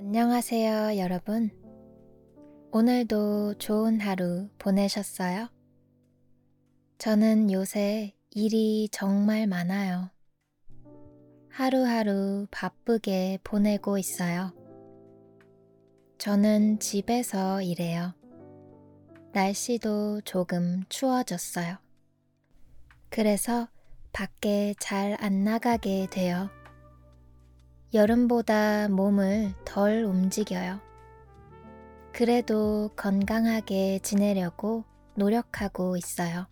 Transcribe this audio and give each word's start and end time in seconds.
안녕하세요, 0.00 0.96
여러분. 0.98 1.50
오늘도 2.70 3.54
좋은 3.54 4.00
하루 4.00 4.48
보내셨어요? 4.56 5.48
저는 6.98 7.50
요새 7.50 8.14
일이 8.30 8.88
정말 8.92 9.48
많아요. 9.48 10.10
하루하루 11.50 12.46
바쁘게 12.52 13.40
보내고 13.42 13.98
있어요. 13.98 14.54
저는 16.18 16.78
집에서 16.78 17.60
일해요. 17.60 18.14
날씨도 19.32 20.20
조금 20.20 20.84
추워졌어요. 20.88 21.76
그래서 23.10 23.68
밖에 24.12 24.74
잘 24.78 25.16
안 25.20 25.42
나가게 25.42 26.06
돼요. 26.08 26.50
여름보다 27.94 28.88
몸을 28.88 29.54
덜 29.64 30.04
움직여요. 30.04 30.78
그래도 32.12 32.90
건강하게 32.96 34.00
지내려고 34.00 34.84
노력하고 35.14 35.96
있어요. 35.96 36.46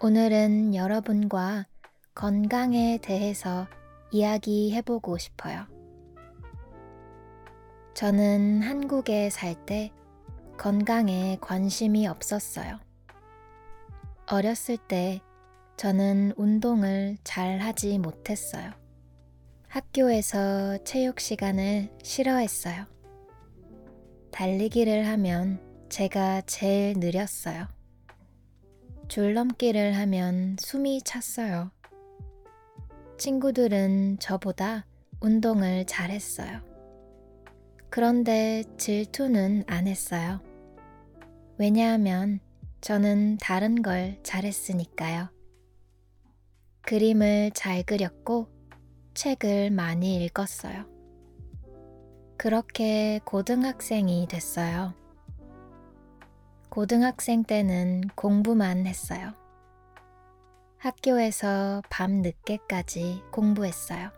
오늘은 0.00 0.74
여러분과 0.74 1.66
건강에 2.14 2.98
대해서 2.98 3.68
이야기해보고 4.10 5.16
싶어요. 5.18 5.66
저는 7.94 8.62
한국에 8.62 9.30
살 9.30 9.54
때 9.64 9.92
건강에 10.58 11.38
관심이 11.40 12.08
없었어요. 12.08 12.80
어렸을 14.30 14.76
때 14.76 15.20
저는 15.76 16.32
운동을 16.36 17.16
잘 17.22 17.58
하지 17.60 17.98
못했어요. 17.98 18.83
학교에서 19.74 20.78
체육 20.84 21.18
시간을 21.18 21.90
싫어했어요. 22.00 22.86
달리기를 24.30 25.04
하면 25.08 25.60
제가 25.88 26.42
제일 26.42 26.94
느렸어요. 26.96 27.66
줄넘기를 29.08 29.96
하면 29.96 30.54
숨이 30.60 31.02
찼어요. 31.02 31.72
친구들은 33.18 34.18
저보다 34.20 34.86
운동을 35.18 35.86
잘했어요. 35.86 36.60
그런데 37.90 38.62
질투는 38.78 39.64
안 39.66 39.88
했어요. 39.88 40.40
왜냐하면 41.58 42.38
저는 42.80 43.38
다른 43.38 43.82
걸 43.82 44.20
잘했으니까요. 44.22 45.30
그림을 46.82 47.50
잘 47.54 47.82
그렸고 47.82 48.53
책을 49.14 49.70
많이 49.70 50.24
읽었어요. 50.24 50.84
그렇게 52.36 53.20
고등학생이 53.24 54.26
됐어요. 54.28 54.92
고등학생 56.68 57.44
때는 57.44 58.02
공부만 58.16 58.86
했어요. 58.86 59.32
학교에서 60.78 61.80
밤 61.88 62.20
늦게까지 62.22 63.22
공부했어요. 63.30 64.10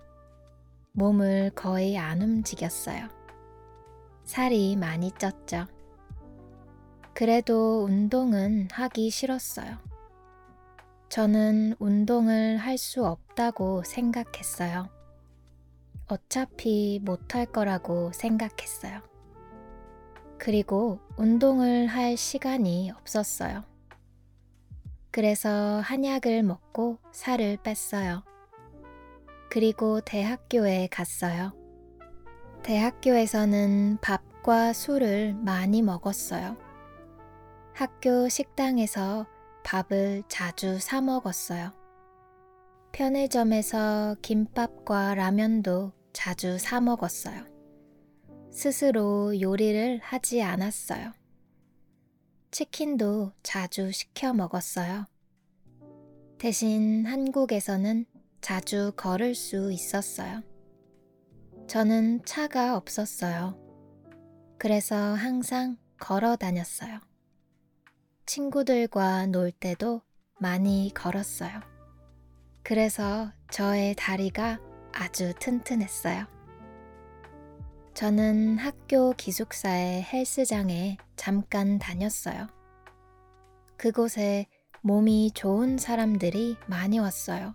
몸을 0.93 1.51
거의 1.55 1.99
안 1.99 2.23
움직였어요. 2.23 3.09
살이 4.25 4.75
많이 4.77 5.11
쪘죠. 5.13 5.69
그래도 7.13 7.85
운동은 7.85 8.69
하기 8.73 9.11
싫었어요. 9.11 9.77
저는 11.09 11.75
운동을 11.79 12.57
할 12.59 12.77
수 12.79 13.07
없다고 13.07 13.83
생각했어요. 13.85 14.89
어차피 16.09 17.01
못할 17.03 17.47
거라고 17.47 18.13
생각했어요. 18.13 19.01
그리고 20.39 21.01
운동을 21.17 21.87
할 21.87 22.17
시간이 22.17 22.91
없었어요. 22.91 23.65
그래서 25.11 25.81
한약을 25.81 26.43
먹고 26.43 26.99
살을 27.13 27.57
뺐어요. 27.63 28.23
그리고 29.49 30.01
대학교에 30.01 30.89
갔어요. 30.91 31.53
대학교에서는 32.63 33.99
밥과 34.03 34.75
술을 34.75 35.35
많이 35.35 35.81
먹었어요. 35.83 36.57
학교 37.73 38.29
식당에서 38.29 39.27
밥을 39.67 40.23
자주 40.29 40.79
사 40.79 41.01
먹었어요. 41.01 41.73
편의점에서 42.93 44.15
김밥과 44.23 45.17
라면도 45.17 45.93
자주 46.13 46.57
사 46.57 46.81
먹었어요. 46.81 47.45
스스로 48.53 49.39
요리를 49.41 49.99
하지 50.05 50.41
않았어요. 50.41 51.13
치킨도 52.53 53.33
자주 53.43 53.91
시켜 53.91 54.33
먹었어요. 54.33 55.05
대신 56.39 57.05
한국에서는 57.05 58.07
자주 58.41 58.93
걸을 58.97 59.35
수 59.35 59.73
있었어요. 59.73 60.43
저는 61.67 62.25
차가 62.25 62.77
없었어요. 62.77 63.59
그래서 64.59 64.95
항상 64.95 65.77
걸어 65.99 66.37
다녔어요. 66.37 67.01
친구들과 68.27 69.27
놀 69.27 69.53
때도 69.53 70.03
많이 70.39 70.91
걸었어요. 70.95 71.61
그래서 72.63 73.31
저의 73.51 73.95
다리가 73.95 74.59
아주 74.93 75.33
튼튼했어요. 75.39 76.27
저는 77.95 78.59
학교 78.59 79.13
기숙사의 79.13 80.03
헬스장에 80.03 80.99
잠깐 81.15 81.79
다녔어요. 81.79 82.49
그곳에 83.77 84.47
몸이 84.83 85.31
좋은 85.33 85.79
사람들이 85.79 86.57
많이 86.67 86.99
왔어요. 86.99 87.55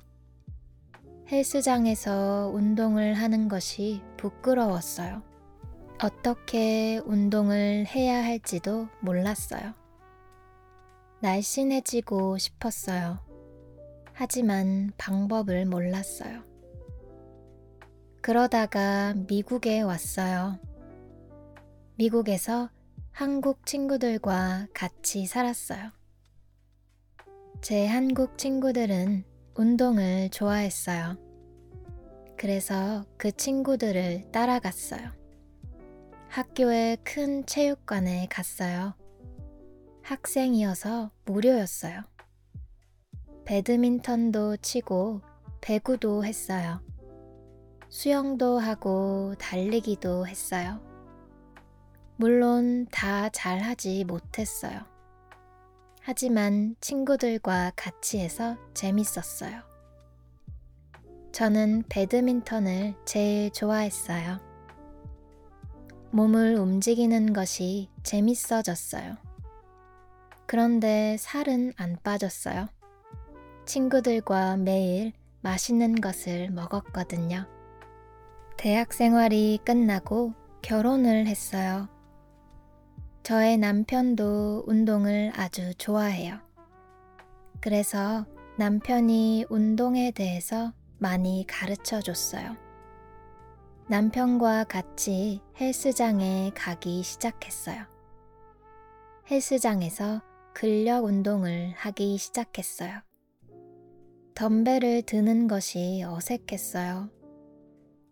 헬스장에서 1.31 2.51
운동을 2.53 3.13
하는 3.13 3.47
것이 3.47 4.01
부끄러웠어요. 4.17 5.21
어떻게 6.01 6.99
운동을 7.05 7.85
해야 7.88 8.23
할지도 8.23 8.88
몰랐어요. 9.01 9.81
날씬해지고 11.21 12.39
싶었어요. 12.39 13.19
하지만 14.13 14.91
방법을 14.97 15.65
몰랐어요. 15.65 16.43
그러다가 18.21 19.13
미국에 19.27 19.81
왔어요. 19.81 20.59
미국에서 21.95 22.69
한국 23.11 23.65
친구들과 23.65 24.67
같이 24.73 25.25
살았어요. 25.25 25.91
제 27.61 27.85
한국 27.85 28.39
친구들은 28.39 29.23
운동을 29.55 30.29
좋아했어요. 30.29 31.17
그래서 32.35 33.05
그 33.17 33.31
친구들을 33.31 34.31
따라갔어요. 34.31 35.11
학교의 36.29 36.97
큰 37.03 37.45
체육관에 37.45 38.27
갔어요. 38.31 38.95
학생이어서 40.11 41.09
무료였어요. 41.23 42.01
배드민턴도 43.45 44.57
치고 44.57 45.22
배구도 45.61 46.25
했어요. 46.25 46.81
수영도 47.88 48.59
하고 48.59 49.35
달리기도 49.39 50.27
했어요. 50.27 50.81
물론 52.17 52.88
다 52.91 53.29
잘하지 53.29 54.03
못했어요. 54.03 54.81
하지만 56.01 56.75
친구들과 56.81 57.71
같이 57.77 58.19
해서 58.19 58.57
재밌었어요. 58.73 59.61
저는 61.31 61.83
배드민턴을 61.88 62.95
제일 63.06 63.50
좋아했어요. 63.51 64.39
몸을 66.12 66.56
움직이는 66.56 67.31
것이 67.31 67.89
재밌어졌어요. 68.03 69.31
그런데 70.45 71.17
살은 71.17 71.73
안 71.77 71.97
빠졌어요. 72.03 72.67
친구들과 73.65 74.57
매일 74.57 75.13
맛있는 75.41 76.01
것을 76.01 76.51
먹었거든요. 76.51 77.47
대학 78.57 78.93
생활이 78.93 79.59
끝나고 79.65 80.33
결혼을 80.61 81.25
했어요. 81.27 81.88
저의 83.23 83.57
남편도 83.57 84.65
운동을 84.67 85.31
아주 85.35 85.73
좋아해요. 85.75 86.39
그래서 87.59 88.25
남편이 88.57 89.45
운동에 89.49 90.11
대해서 90.11 90.73
많이 90.97 91.45
가르쳐 91.47 92.01
줬어요. 92.01 92.55
남편과 93.88 94.65
같이 94.65 95.41
헬스장에 95.59 96.51
가기 96.55 97.03
시작했어요. 97.03 97.85
헬스장에서 99.29 100.21
근력 100.53 101.06
운동을 101.06 101.74
하기 101.75 102.18
시작했어요. 102.18 103.01
덤벨을 104.36 105.03
드는 105.03 105.48
것이 105.48 106.03
어색했어요. 106.06 107.09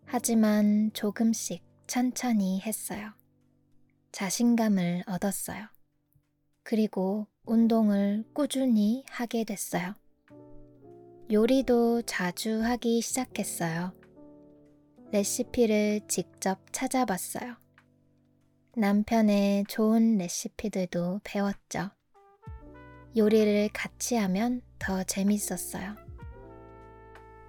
하지만 0.04 0.90
조금씩 0.92 1.62
천천히 1.86 2.60
했어요. 2.60 3.12
자신감을 4.12 5.04
얻었어요. 5.06 5.66
그리고 6.62 7.26
운동을 7.46 8.24
꾸준히 8.32 9.04
하게 9.08 9.44
됐어요. 9.44 9.94
요리도 11.32 12.02
자주 12.02 12.62
하기 12.62 13.00
시작했어요. 13.00 13.92
레시피를 15.12 16.00
직접 16.08 16.60
찾아봤어요. 16.72 17.56
남편의 18.76 19.64
좋은 19.68 20.16
레시피들도 20.18 21.20
배웠죠. 21.24 21.90
요리를 23.16 23.70
같이 23.72 24.16
하면 24.16 24.62
더 24.78 25.02
재밌었어요. 25.02 25.96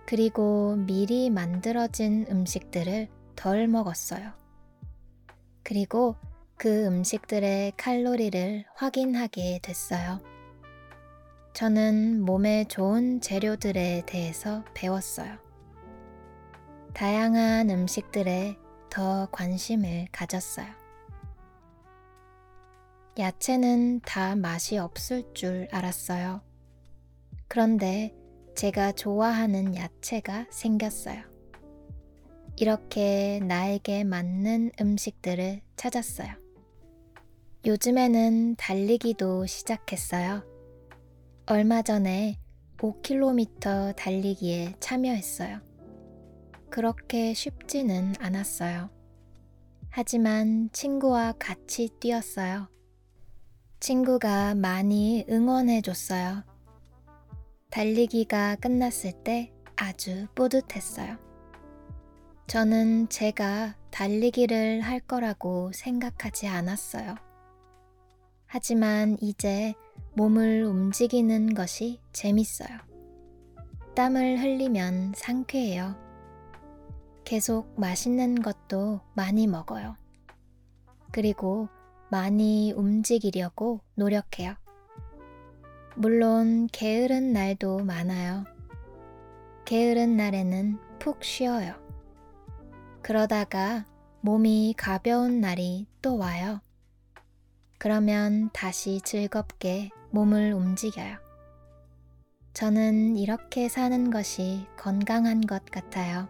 그리고 0.05 0.75
미리 0.75 1.29
만들어진 1.29 2.25
음식들을 2.29 3.07
덜 3.35 3.67
먹었어요. 3.67 4.33
그리고 5.63 6.15
그 6.57 6.85
음식들의 6.85 7.73
칼로리를 7.77 8.65
확인하게 8.75 9.59
됐어요. 9.63 10.19
저는 11.53 12.21
몸에 12.21 12.65
좋은 12.65 13.21
재료들에 13.21 14.03
대해서 14.05 14.63
배웠어요. 14.73 15.37
다양한 16.93 17.69
음식들에 17.69 18.57
더 18.89 19.27
관심을 19.31 20.07
가졌어요. 20.11 20.80
야채는 23.19 24.01
다 24.01 24.35
맛이 24.35 24.77
없을 24.77 25.23
줄 25.33 25.67
알았어요. 25.71 26.41
그런데 27.47 28.15
제가 28.55 28.93
좋아하는 28.93 29.75
야채가 29.75 30.47
생겼어요. 30.49 31.21
이렇게 32.55 33.39
나에게 33.43 34.03
맞는 34.03 34.71
음식들을 34.79 35.61
찾았어요. 35.75 36.29
요즘에는 37.65 38.55
달리기도 38.55 39.45
시작했어요. 39.45 40.43
얼마 41.47 41.81
전에 41.81 42.39
5km 42.77 43.95
달리기에 43.95 44.75
참여했어요. 44.79 45.59
그렇게 46.69 47.33
쉽지는 47.33 48.13
않았어요. 48.19 48.89
하지만 49.89 50.69
친구와 50.71 51.33
같이 51.37 51.89
뛰었어요. 51.99 52.69
친구가 53.81 54.53
많이 54.53 55.25
응원해 55.27 55.81
줬어요. 55.81 56.43
달리기가 57.71 58.57
끝났을 58.57 59.11
때 59.23 59.51
아주 59.75 60.27
뿌듯했어요. 60.35 61.17
저는 62.45 63.09
제가 63.09 63.75
달리기를 63.89 64.81
할 64.81 64.99
거라고 64.99 65.71
생각하지 65.73 66.47
않았어요. 66.47 67.15
하지만 68.45 69.17
이제 69.19 69.73
몸을 70.13 70.63
움직이는 70.63 71.55
것이 71.55 72.01
재밌어요. 72.13 72.77
땀을 73.95 74.41
흘리면 74.41 75.13
상쾌해요. 75.15 75.95
계속 77.25 77.73
맛있는 77.79 78.43
것도 78.43 79.01
많이 79.15 79.47
먹어요. 79.47 79.95
그리고 81.11 81.67
많이 82.11 82.73
움직이려고 82.73 83.79
노력해요. 83.95 84.55
물론 85.95 86.67
게으른 86.73 87.31
날도 87.31 87.85
많아요. 87.85 88.43
게으른 89.63 90.17
날에는 90.17 90.77
푹 90.99 91.23
쉬어요. 91.23 91.73
그러다가 93.01 93.85
몸이 94.19 94.73
가벼운 94.77 95.39
날이 95.39 95.87
또 96.01 96.17
와요. 96.17 96.59
그러면 97.77 98.49
다시 98.51 98.99
즐겁게 98.99 99.89
몸을 100.09 100.51
움직여요. 100.51 101.15
저는 102.53 103.15
이렇게 103.15 103.69
사는 103.69 104.11
것이 104.11 104.67
건강한 104.77 105.39
것 105.39 105.63
같아요. 105.63 106.27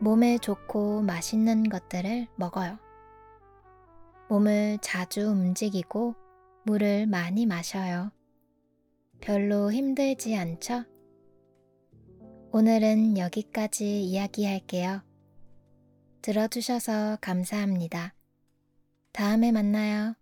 몸에 0.00 0.36
좋고 0.36 1.00
맛있는 1.00 1.70
것들을 1.70 2.26
먹어요. 2.36 2.83
몸을 4.28 4.78
자주 4.80 5.28
움직이고 5.28 6.14
물을 6.64 7.06
많이 7.06 7.46
마셔요. 7.46 8.10
별로 9.20 9.72
힘들지 9.72 10.36
않죠? 10.36 10.84
오늘은 12.52 13.18
여기까지 13.18 14.04
이야기할게요. 14.04 15.02
들어주셔서 16.22 17.18
감사합니다. 17.20 18.14
다음에 19.12 19.52
만나요. 19.52 20.14